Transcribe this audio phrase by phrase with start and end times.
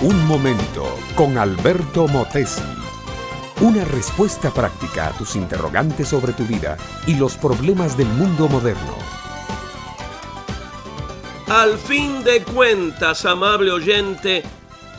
[0.00, 2.62] Un momento con Alberto Motesi.
[3.60, 6.76] Una respuesta práctica a tus interrogantes sobre tu vida
[7.08, 8.96] y los problemas del mundo moderno.
[11.48, 14.44] Al fin de cuentas, amable oyente,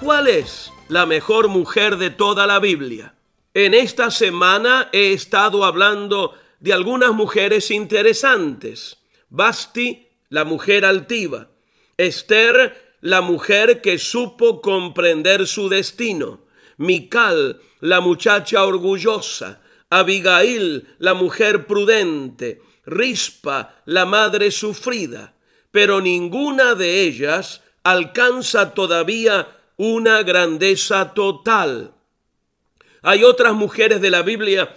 [0.00, 3.14] ¿cuál es la mejor mujer de toda la Biblia?
[3.52, 8.96] En esta semana he estado hablando de algunas mujeres interesantes.
[9.28, 11.50] Basti, la mujer altiva.
[11.98, 16.40] Esther, la mujer que supo comprender su destino.
[16.76, 19.60] Mical, la muchacha orgullosa.
[19.90, 22.60] Abigail, la mujer prudente.
[22.84, 25.34] Rispa, la madre sufrida.
[25.70, 31.92] Pero ninguna de ellas alcanza todavía una grandeza total.
[33.02, 34.76] Hay otras mujeres de la Biblia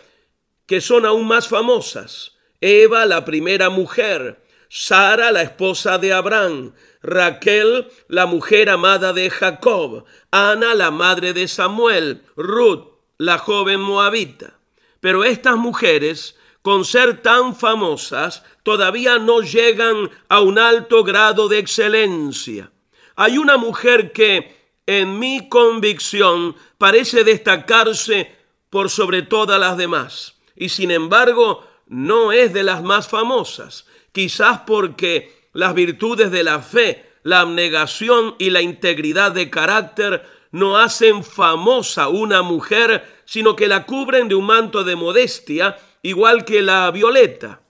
[0.68, 2.34] que son aún más famosas.
[2.62, 4.40] Eva, la primera mujer,
[4.72, 11.48] Sara, la esposa de Abraham, Raquel, la mujer amada de Jacob, Ana, la madre de
[11.48, 12.86] Samuel, Ruth,
[13.18, 14.60] la joven moabita.
[15.00, 21.58] Pero estas mujeres, con ser tan famosas, todavía no llegan a un alto grado de
[21.58, 22.72] excelencia.
[23.16, 28.36] Hay una mujer que, en mi convicción, parece destacarse
[28.70, 34.62] por sobre todas las demás, y sin embargo no es de las más famosas quizás
[34.66, 41.24] porque las virtudes de la fe, la abnegación y la integridad de carácter no hacen
[41.24, 46.90] famosa una mujer, sino que la cubren de un manto de modestia, igual que la
[46.92, 47.62] violeta.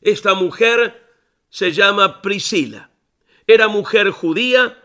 [0.00, 1.06] Esta mujer
[1.48, 2.90] se llama Priscila.
[3.46, 4.78] Era mujer judía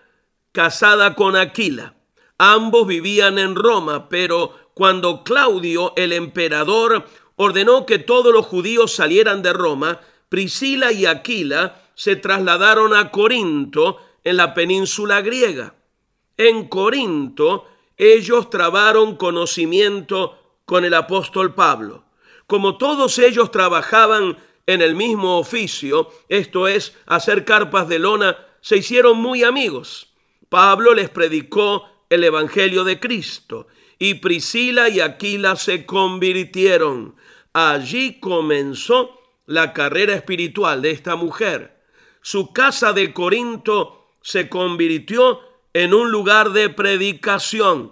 [0.51, 1.95] casada con Aquila.
[2.37, 9.41] Ambos vivían en Roma, pero cuando Claudio, el emperador, ordenó que todos los judíos salieran
[9.41, 15.75] de Roma, Priscila y Aquila se trasladaron a Corinto en la península griega.
[16.37, 22.03] En Corinto ellos trabaron conocimiento con el apóstol Pablo.
[22.47, 24.37] Como todos ellos trabajaban
[24.67, 30.13] en el mismo oficio, esto es, hacer carpas de lona, se hicieron muy amigos.
[30.49, 33.67] Pablo les predicó el Evangelio de Cristo
[33.99, 37.15] y Priscila y Aquila se convirtieron.
[37.53, 41.81] Allí comenzó la carrera espiritual de esta mujer.
[42.21, 45.39] Su casa de Corinto se convirtió
[45.73, 47.91] en un lugar de predicación.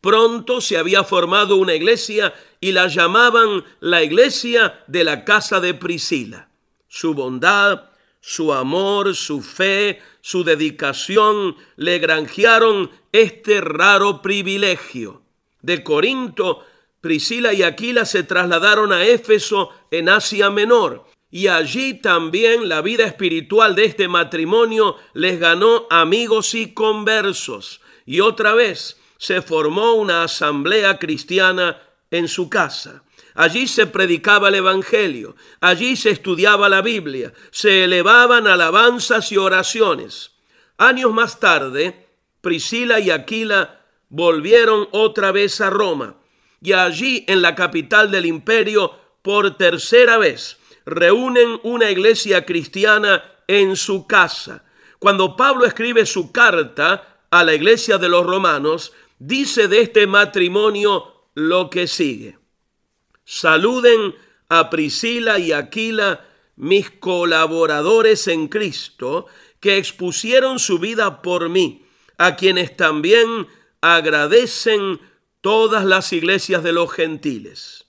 [0.00, 5.74] Pronto se había formado una iglesia y la llamaban la iglesia de la casa de
[5.74, 6.48] Priscila.
[6.88, 15.22] Su bondad, su amor, su fe, su dedicación le granjearon este raro privilegio.
[15.62, 16.64] De Corinto
[17.00, 23.04] Priscila y Aquila se trasladaron a Éfeso en Asia Menor y allí también la vida
[23.04, 27.80] espiritual de este matrimonio les ganó amigos y conversos.
[28.04, 31.80] Y otra vez se formó una asamblea cristiana
[32.10, 33.04] en su casa.
[33.34, 40.32] Allí se predicaba el Evangelio, allí se estudiaba la Biblia, se elevaban alabanzas y oraciones.
[40.78, 42.08] Años más tarde,
[42.40, 46.19] Priscila y Aquila volvieron otra vez a Roma
[46.60, 53.76] y allí en la capital del imperio, por tercera vez, reúnen una iglesia cristiana en
[53.76, 54.64] su casa.
[54.98, 61.28] Cuando Pablo escribe su carta a la iglesia de los romanos, dice de este matrimonio
[61.34, 62.38] lo que sigue.
[63.24, 64.14] Saluden
[64.48, 66.26] a Priscila y Aquila,
[66.56, 69.26] mis colaboradores en Cristo,
[69.60, 71.86] que expusieron su vida por mí,
[72.18, 73.46] a quienes también
[73.80, 75.00] agradecen
[75.40, 77.86] todas las iglesias de los gentiles.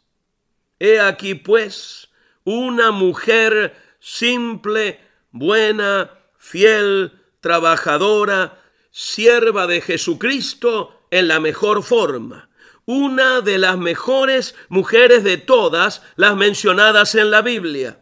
[0.80, 2.10] He aquí pues
[2.44, 5.00] una mujer simple,
[5.32, 12.50] buena, fiel, trabajadora, sierva de Jesucristo en la mejor forma,
[12.86, 18.00] una de las mejores mujeres de todas las mencionadas en la Biblia.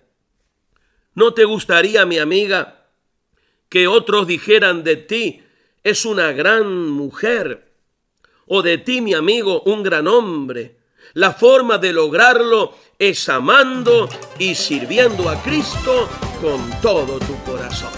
[1.16, 2.88] ¿No te gustaría, mi amiga,
[3.68, 5.44] que otros dijeran de ti,
[5.84, 7.69] es una gran mujer?
[8.50, 10.76] O de ti, mi amigo, un gran hombre.
[11.14, 16.10] La forma de lograrlo es amando y sirviendo a Cristo
[16.42, 17.90] con todo tu corazón.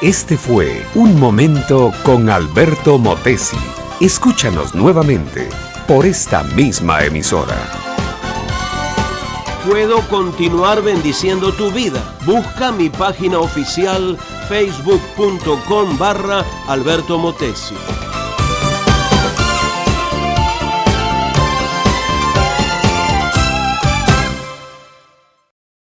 [0.00, 3.56] Este fue Un Momento con Alberto Motesi.
[4.00, 5.48] Escúchanos nuevamente
[5.88, 7.56] por esta misma emisora.
[9.68, 12.16] Puedo continuar bendiciendo tu vida.
[12.24, 14.16] Busca mi página oficial
[14.48, 17.74] facebook.com barra Alberto Motesi.